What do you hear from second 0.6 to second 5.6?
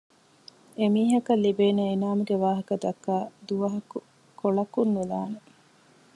އެ މީހަކަށްލިބޭނޭ އިނާމުގެވާހަކަ ދައްކައި ދުވަހަކު ކޮޅަކުންނުލާނެ